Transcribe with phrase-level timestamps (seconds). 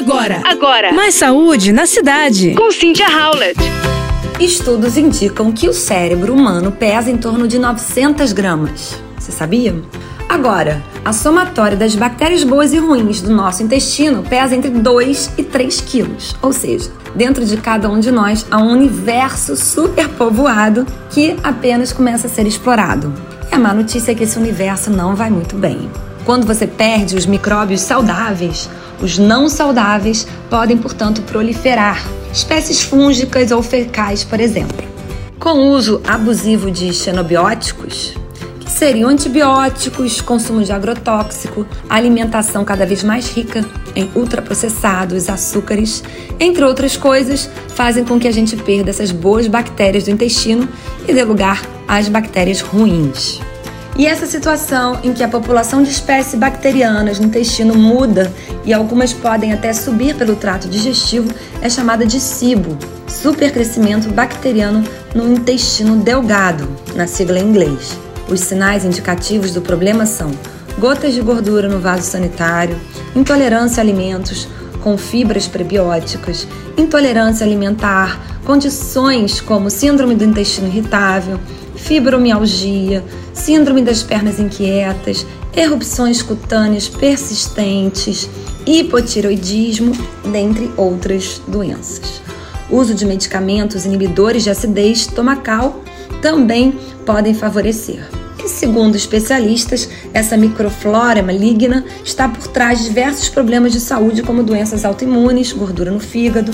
[0.00, 0.92] Agora, agora.
[0.94, 2.54] Mais saúde na cidade.
[2.54, 3.60] Com Cynthia Howlett.
[4.40, 8.98] Estudos indicam que o cérebro humano pesa em torno de 900 gramas.
[9.18, 9.74] Você sabia?
[10.26, 15.42] Agora, a somatória das bactérias boas e ruins do nosso intestino pesa entre 2 e
[15.42, 16.34] 3 quilos.
[16.40, 22.26] Ou seja, dentro de cada um de nós há um universo superpovoado que apenas começa
[22.26, 23.12] a ser explorado.
[23.52, 25.90] E a má notícia é que esse universo não vai muito bem.
[26.24, 28.68] Quando você perde os micróbios saudáveis,
[29.02, 34.84] os não saudáveis podem, portanto, proliferar, espécies fúngicas ou fecais, por exemplo.
[35.38, 38.14] Com o uso abusivo de xenobióticos,
[38.60, 43.64] que seriam antibióticos, consumo de agrotóxico, alimentação cada vez mais rica
[43.96, 46.04] em ultraprocessados, açúcares,
[46.38, 50.68] entre outras coisas, fazem com que a gente perda essas boas bactérias do intestino
[51.08, 53.40] e dê lugar às bactérias ruins.
[54.00, 58.32] E essa situação em que a população de espécies bacterianas no intestino muda
[58.64, 64.82] e algumas podem até subir pelo trato digestivo é chamada de SIBO, supercrescimento bacteriano
[65.14, 67.94] no intestino delgado, na sigla em inglês.
[68.26, 70.30] Os sinais indicativos do problema são
[70.78, 72.80] gotas de gordura no vaso sanitário,
[73.14, 74.48] intolerância a alimentos
[74.82, 81.38] com fibras prebióticas, intolerância alimentar, condições como síndrome do intestino irritável,
[81.84, 88.28] fibromialgia, síndrome das pernas inquietas, erupções cutâneas persistentes,
[88.66, 89.92] hipotiroidismo,
[90.30, 92.20] dentre outras doenças.
[92.70, 95.82] uso de medicamentos inibidores de acidez estomacal
[96.22, 98.08] também podem favorecer.
[98.44, 104.44] E segundo especialistas, essa microflora maligna está por trás de diversos problemas de saúde, como
[104.44, 106.52] doenças autoimunes, gordura no fígado,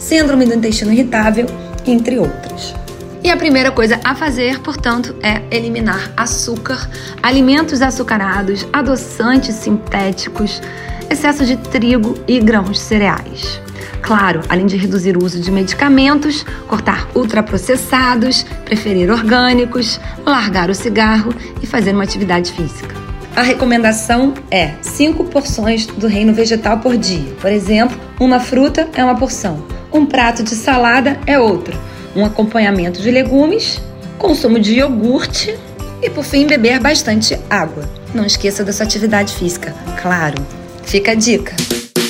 [0.00, 1.46] síndrome do intestino irritável,
[1.86, 2.81] entre outras.
[3.24, 6.90] E a primeira coisa a fazer, portanto, é eliminar açúcar,
[7.22, 10.60] alimentos açucarados, adoçantes sintéticos,
[11.08, 13.60] excesso de trigo e grãos cereais.
[14.02, 21.32] Claro, além de reduzir o uso de medicamentos, cortar ultraprocessados, preferir orgânicos, largar o cigarro
[21.62, 22.96] e fazer uma atividade física.
[23.36, 27.32] A recomendação é 5 porções do reino vegetal por dia.
[27.40, 33.00] Por exemplo, uma fruta é uma porção, um prato de salada é outra um acompanhamento
[33.00, 33.80] de legumes,
[34.18, 35.56] consumo de iogurte
[36.02, 37.88] e, por fim, beber bastante água.
[38.14, 40.36] Não esqueça da sua atividade física, claro.
[40.84, 41.54] Fica a dica.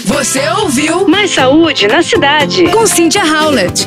[0.04, 2.64] Você ouviu Mais saúde na cidade.
[2.70, 3.86] Com Cynthia Howlett.